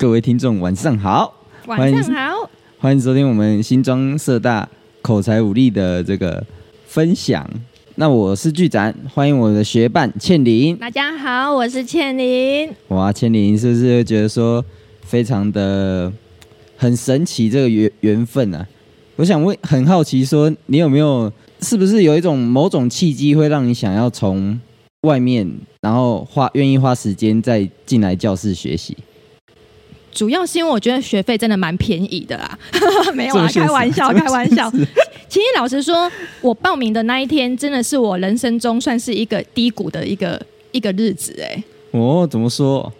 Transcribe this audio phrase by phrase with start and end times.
[0.00, 1.30] 各位听众晚上好，
[1.66, 4.66] 晚上好，欢迎收听我们新庄社大
[5.02, 6.42] 口才武力的这个
[6.86, 7.46] 分享。
[7.96, 10.74] 那我是剧展，欢迎我的学伴倩玲。
[10.74, 12.74] 大家好，我是倩玲。
[12.88, 14.64] 哇，倩玲是不是觉得说
[15.02, 16.10] 非常的
[16.78, 18.66] 很神奇这个缘缘分啊？
[19.16, 21.30] 我想问，很好奇说你有没有
[21.60, 24.58] 是不是有一种某种契机会让你想要从
[25.02, 25.46] 外面，
[25.82, 28.96] 然后花愿意花时间再进来教室学习。
[30.12, 32.58] 主要是因为我觉得学费真的蛮便宜的啦，
[33.14, 34.70] 没有啊，开玩笑，开玩笑。
[35.28, 40.40] 其实老实说，我报名的那一天，真的是我人生中算是一个低谷的一个
[40.72, 41.62] 一个日子哎。
[41.92, 42.92] 哦，怎么说？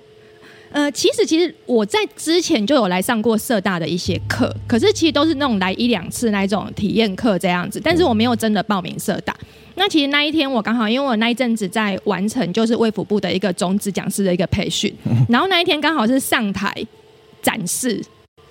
[0.72, 9.36] 呃，其实其实我在之前就有来上过社大的一些课，可是其实都是那种来一两次那种体验课这样子，但是我没有真的报名社大。
[9.74, 14.94] 那其实那一天我刚好，因为我那一阵子在完成就是卫福部的一个种子讲师的一个培训，
[15.28, 16.72] 然后那一天刚好是上台
[17.42, 18.02] 展示，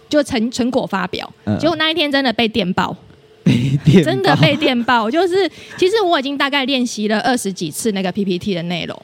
[0.07, 2.95] 就成成果发表，结果那一天真的被电爆，
[4.03, 8.99] 真的被电爆，就是其实我已经大概练习了二十几次那个 PPT 的内容。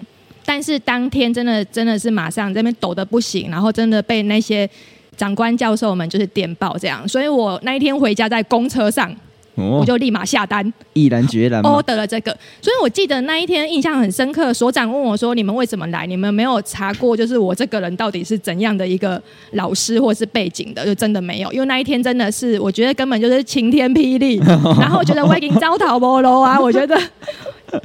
[0.48, 4.70] 但是当天真的真的是马上这边抖的不行，然后真的被那些
[5.18, 9.12] 长官教授们就是电爆这样，所以我那一天回家在公车上，
[9.56, 12.32] 哦、我就立马下单，毅然决然 order 了这个。
[12.62, 16.06] 所以我记得那一天印象很深刻，所长问我说：“你们为什么来？
[16.06, 24.36] 你们没有查过，就是我这个人到底是怎样的一个老师或是背景的？”就真的没有，因为那一天真的是我觉得根本就是晴天霹雳，
[24.80, 27.00] 然后我觉得我已经招桃波罗啊，我觉得。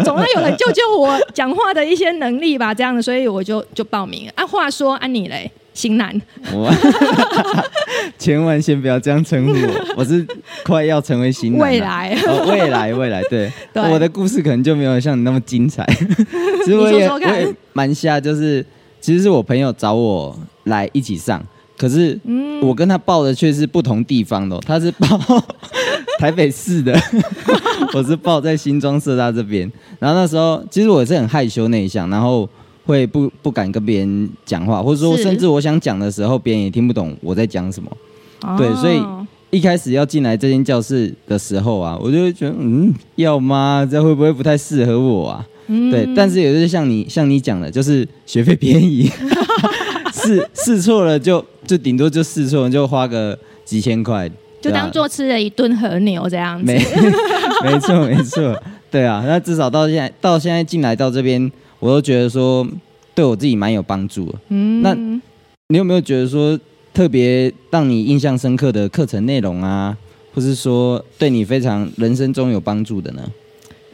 [0.04, 4.32] 总要有人救救我讲话的一些能力吧，这样的，所以我就就报名了。
[4.36, 6.14] 啊，话说啊，你嘞，型男，
[8.18, 10.26] 千万先不要这样称呼我，我是
[10.62, 11.60] 快要成为型男。
[11.62, 15.86] 未来，哦，未来，未来，对， 对我的故事可能就没有像你那么精彩。
[16.64, 18.62] 其实我也，我也蛮瞎，就是
[19.00, 21.42] 其实是我朋友找我来一起上，
[21.78, 22.18] 可是
[22.60, 25.18] 我跟他报的却是不同地方的，他是报。
[26.20, 26.94] 台北市的，
[27.94, 29.62] 我是报在新庄社大这边。
[29.98, 32.46] 然后那时候，其实我是很害羞内向，然后
[32.90, 37.90] 会不不敢跟别人讲话，或者说甚至我想讲的时候，别人也听不懂我在讲什么。
[38.42, 39.00] 哦、对，所以
[39.50, 43.88] 一开始要进来这间教室的时候啊，我就会觉得，嗯，要吗？
[43.90, 45.46] 这会不会不太适合我啊？
[45.68, 49.08] 嗯、对，但是也是像你像你讲的，就是学费便宜，
[50.12, 54.28] 试试错了就就顶多就试错了，就花个几千块。
[54.60, 56.78] 就当做吃了一顿和牛这样子，没
[57.64, 58.54] 没错没错，
[58.90, 61.50] 对啊，那至少到现在到现在进来到这边，
[61.80, 62.64] 我都觉得说
[63.14, 64.38] 对我自己蛮有帮助的。
[64.50, 64.94] 嗯，那
[65.68, 66.58] 你有没有觉得说
[66.94, 69.96] 特别让你印象深刻的课程内容啊，
[70.32, 73.28] 或是说对你非常人生中有帮助的呢？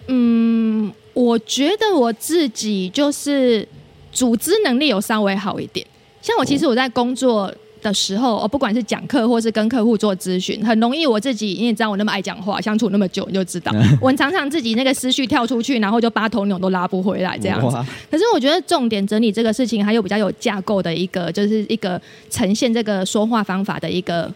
[0.08, 3.66] 嗯，我觉得我自己就是
[4.12, 5.86] 组织能力有稍微好一点，
[6.20, 7.54] 像我其实我在工作。
[7.86, 17.76] 的时候，我不管是讲课或是跟客户做咨询，很容易我自己，你也知道我那么爱讲话，相处那么久，你就知道，我常常自己那个思绪跳出去，然后就八头牛都拉不回来这样子。
[18.10, 24.28] 可是我觉得重点整理这个事情，还有比较有架构的一个，就是一个呈现这个说话方法的一个，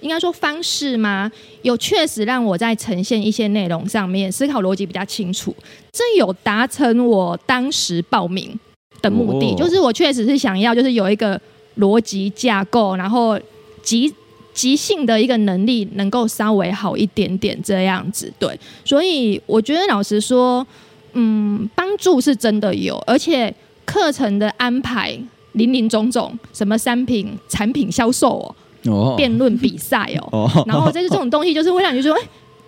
[0.00, 1.30] 应该说方式吗？
[1.62, 5.54] 有确实让我在呈现一些内容上面思考逻辑比较清楚，
[5.92, 8.58] 这有达成我当时报名
[9.00, 11.40] 的目的，就是我确实是想要，就是有一个。
[11.78, 13.38] 逻辑架构，然后
[13.82, 14.12] 即
[14.52, 20.66] 即兴的一个能力能够稍微好一点点这样子，对，所以我觉得老实说，
[21.12, 23.54] 嗯，帮助是真的有，而且
[23.84, 25.18] 课程的安排
[25.52, 28.54] 林林总总，什么商品、产品销售
[28.84, 32.20] 哦，哦辩论比赛哦，哦 然后这是这种东西，就是会让你说，哎。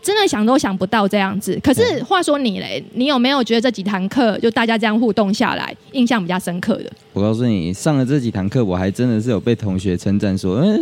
[0.08, 6.90] 真的想都想不到这样子，可是话说你嘞，你有没有觉得这几堂课就大家这样互动下来，印象比较深刻的？
[7.12, 10.80] 我告诉你，上了这几堂课，我还真的是有被同学称赞说，嗯，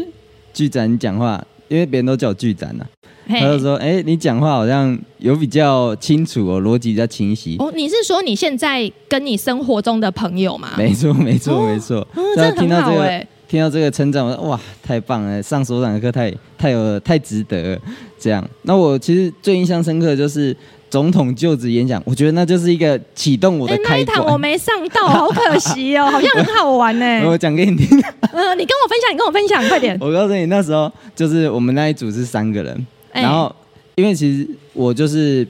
[0.55, 2.85] 剧展你讲话，因为别人都叫我剧展呐、
[3.27, 7.57] 啊，他就说，哎、欸，你讲话好像有比较清楚哦，逻辑比较清晰。
[7.59, 10.71] 哦，你是说你现在跟你生活中的朋友吗？
[10.79, 12.07] 没错，没错，没错。
[12.15, 13.29] 嗯，这很好哎、欸。
[13.49, 15.43] 听到这个称赞，我说哇，太棒了！
[15.43, 17.81] 上所长的课太太有太值得了。
[18.19, 20.57] 这样，那我其实最印象深刻的就是
[20.91, 23.93] 总统就职演讲，我觉得那就是一个启动我的开关。
[23.93, 27.23] 欸、那一堂我没上到，好可惜哦， 好像很好玩呢。
[27.27, 27.87] 我讲给你听。
[27.99, 29.97] 嗯、 呃，你跟我分享，你跟我分享，快点。
[30.01, 33.55] 我告诉你，那时候就是我们那一组是三个人，欸、然后
[33.97, 35.47] 因为其实我就是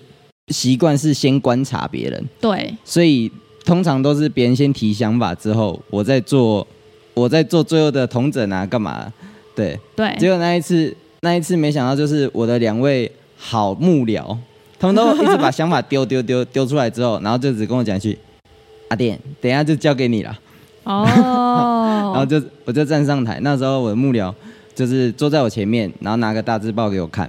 [0.52, 3.30] 习惯是先观察别人，对，所以
[3.64, 6.66] 通常都是别人先提想法之后，我再做。
[7.14, 9.10] 我在做最后的同整啊，干嘛？
[9.56, 9.76] 对。
[9.96, 14.36] 对，结果那一次，那一次没想到，就是我的两位好幕僚，
[14.78, 18.16] 他们都一直把想法丢丢丢丢出来之后，然后就只跟我讲一句
[18.88, 20.38] ：“阿典，等一下就交给你了。”
[20.84, 21.02] 哦，
[22.14, 24.32] 然后就我就站上台，那时候我的幕僚
[24.74, 27.28] 就是坐在我前面，然后拿个大字报给我看，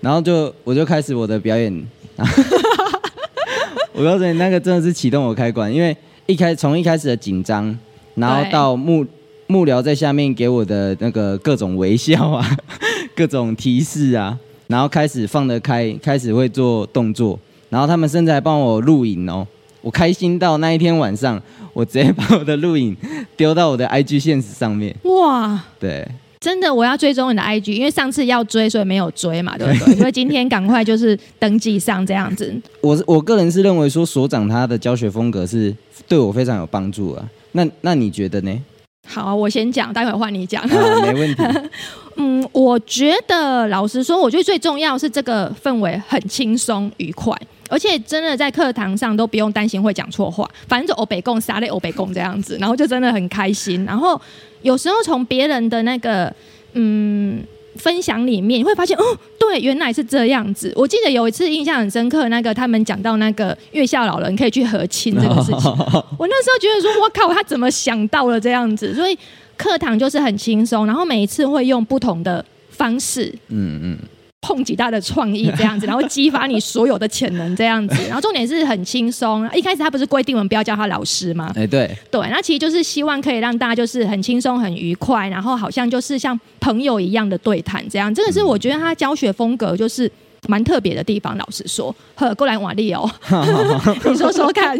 [0.00, 1.86] 然后就我就开始我的表演。
[3.92, 5.94] 我告诉你，那个真的是启动我开关，因为
[6.26, 7.78] 一开从一开始的紧张，
[8.14, 9.04] 然后到幕
[9.46, 12.58] 幕僚在下面给我的那个各种微笑啊，
[13.14, 17.38] 各种提示啊，然后开始放得开，开始会做动作，
[17.68, 19.46] 然后他们甚至还帮我录影哦。
[19.82, 21.40] 我开心到那一天晚上，
[21.72, 22.96] 我直接把我的录影
[23.36, 24.92] 丢到我的 IG 现实上面。
[25.04, 26.04] 哇，对，
[26.40, 29.94] 真的，我要追踪你的 IG，因为上次要追，所以没有追嘛，对不对？
[29.98, 32.52] 所以今天赶快就是登记上这样子。
[32.80, 35.72] 我我个人是认为说，所长他的教学风格是
[36.08, 37.24] 对我非常有帮助啊。
[37.52, 38.60] 那那你觉得呢？
[39.06, 40.62] 好啊，我先讲，待会换你讲。
[40.64, 41.42] 啊，没问题。
[42.16, 47.34] 嗯，我觉得老实说，我觉得最重要是这个氛围很轻松愉快。
[47.68, 53.84] 而且真的在课堂上都不用担心会讲错话，反正就欧北共啥类欧北共这样子，然后就真的很开心。
[53.84, 54.20] 然后
[54.62, 56.32] 有时候从别人的那个
[56.74, 57.42] 嗯
[57.76, 59.02] 分享里面，你会发现哦，
[59.38, 60.72] 对，原来是这样子。
[60.74, 65.70] 我记得有一次印象很深刻，那个他们讲到那个月下老人可以去和亲这个事情，
[66.18, 68.94] 我那时候觉得说，我靠，他怎么想到了这样子？
[68.94, 69.16] 所以
[69.56, 73.98] 课堂就是很轻松，然后每一次会用不同的方式，嗯嗯。
[74.46, 79.48] 碰几大的创意这样子， 然后激发你所有的潜能这样子，然后重点是很轻松。
[79.52, 81.50] 一开始他不是规定我们不要叫他老师吗？
[81.56, 88.14] 哎，对对，那其实就是希望可以让大家就是很轻松、很愉快，然后好像就是像朋友一样的对谈这样。
[88.14, 90.08] 这个是我觉得他教学风格就是
[90.46, 91.36] 蛮特别的地方。
[91.36, 93.10] 老实说，呵，过来瓦力哦，
[94.08, 94.78] 你说说看。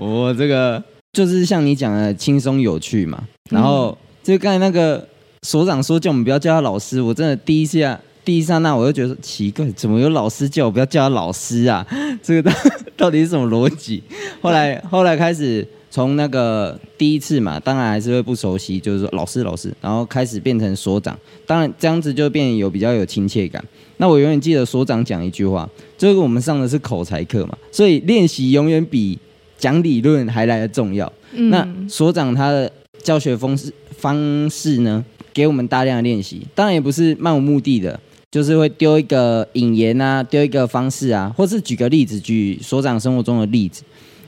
[0.00, 0.82] 我这个
[1.12, 3.22] 就是像你讲的轻松有趣嘛。
[3.50, 5.06] 然后就刚才那个
[5.42, 8.00] 所长说叫我们不要叫他老师，我真的第一下。
[8.26, 11.86] 第一刹那，我就觉得奇怪，怎么有老师叫我不要叫他老师啊？
[12.20, 12.52] 这个到
[13.06, 14.02] 到底是什么逻辑？
[14.40, 23.64] 后来后来开始从那个第一次嘛，当然还是会不熟悉，就是说老师老师，然后开始变成所长，当然这样子就变有比较有亲切感。
[23.98, 29.16] 那我永远记得所长讲一句话，就是我们上的是口才课嘛，所以练习永远比
[29.56, 31.10] 讲理论还来的重要。
[31.30, 32.68] 嗯、那所长他的
[33.00, 38.00] 教学方式方式呢，给我们大量的练习，当然也不是漫无目的的。
[38.36, 43.82] 就是会丢一个引言啊，丢一个方式啊，或是举个例子，举所长生活中的例子，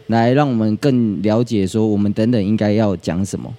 [0.07, 3.53] 来让我们更了解说我们等等应该要讲什么，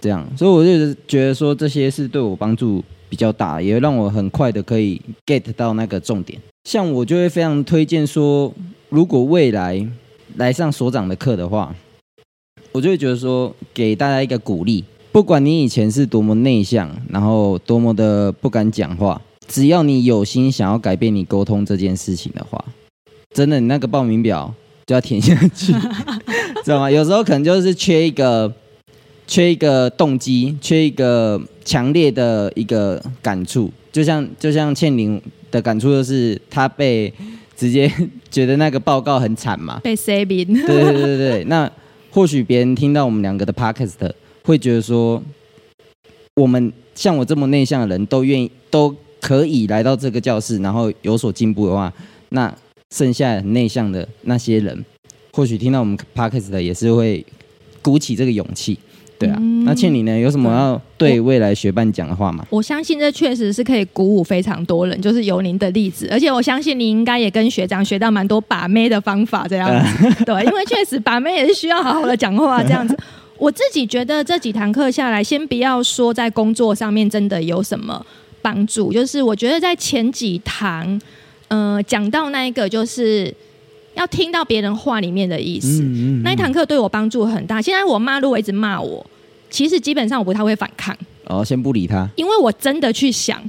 [0.00, 6.40] 这样，所以我就觉得说这些是对我帮助比较大，也让我很快的可以 get 到那个重点。
[6.68, 8.52] 像我就会非常推荐说，
[8.88, 9.86] 如果未来
[10.38, 11.72] 来上所长的课的话，
[12.72, 14.82] 我就会觉得说给大家一个鼓励，
[15.12, 19.22] 不管你以前是多么内向，然后多么的不敢讲话。
[19.54, 22.64] 只要你有心想要改变你沟通这件事情的话，
[23.32, 24.52] 真的，你那个报名表
[24.84, 25.72] 就要填下去，
[26.64, 26.90] 知道吗？
[26.90, 28.52] 有时候可能就是缺一个，
[29.28, 35.22] 缺一个动机，缺一个强烈的一个感触，就像就像倩玲
[35.52, 37.14] 的感触，就是她被
[37.56, 37.88] 直接
[38.28, 40.66] 觉得那个报告很惨嘛，被 saving。
[40.66, 41.70] 对对对对对，那
[42.10, 44.10] 或许别人听到我们两个的 podcast
[44.42, 45.22] 会觉得说，
[46.34, 48.92] 我们像我这么内向的人都愿意都。
[49.24, 51.90] 可以来到这个教室，然后有所进步的话，
[52.28, 52.54] 那
[52.90, 54.84] 剩下内向的那些人，
[55.32, 57.24] 或许听到我们 podcast 的也是会
[57.80, 58.78] 鼓起这个勇气，
[59.18, 59.38] 对啊。
[59.40, 62.46] 嗯、那倩妮呢，有什么要对未来学伴讲的话吗？
[62.50, 72.94] 我相信这确实是可以鼓舞非常多人，就是有您的例子，而且我相信你应该也跟学长学到蛮多把妹的方法，这样子， 对，因为确实把妹也是需要好好的讲话，这样子。
[73.38, 78.04] 我自己觉得这几堂课下来，先不要说在工作上面真的有什么。
[78.44, 81.00] 帮助就是，我觉得在前几堂，
[81.48, 83.32] 呃，讲到那一个，就是
[83.94, 85.80] 要听到别人话里面的意思。
[85.80, 87.62] 嗯嗯嗯、那一堂课对我帮助很大。
[87.62, 89.04] 现在我妈如果一直骂我，
[89.48, 90.94] 其实基本上我不太会反抗。
[91.24, 93.42] 哦，先不理他，因为我真的去想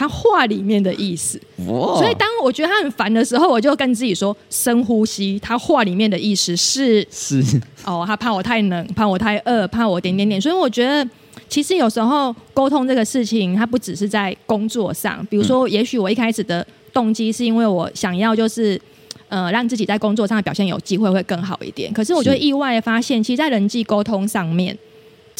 [0.00, 1.38] 他话里面的意思。
[1.66, 5.38] 所以当我觉得他很烦的时候，我就跟自己说：深呼吸。
[5.40, 7.42] 他话里面的意思是是
[7.84, 10.40] 哦，他怕我太冷，怕我太饿，怕我点点点。
[10.40, 11.06] 所以我觉得。
[11.48, 15.26] 其实有时候沟通这个事情，它不只是在工作上。
[15.28, 18.80] 比如说，也许我一开始的动机是因为我想要就是，
[19.28, 21.92] 呃，让自己在工作上的表现有机会会更好一点。
[21.92, 24.76] 可是我就意外发现，其实，在人际沟通上面，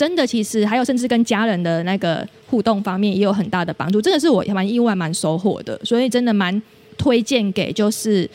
[0.00, 4.00] 真的其实还有甚至跟家人的那个互动方面也有很大的帮助。
[4.00, 5.78] 这个是我蛮意外、蛮收获的。
[5.84, 6.62] 所以真的蛮
[6.96, 8.28] 推荐给就是。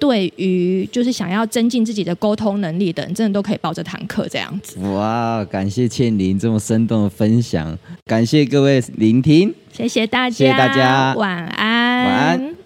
[0.00, 4.80] 对于就是想要增进自己的沟通能力的人，真的都可以报这堂课这样子。
[4.94, 12.59] 哇，感谢倩玲这么生动的分享，感谢各位聆听，谢谢大家，谢谢大家，晚安，晚安。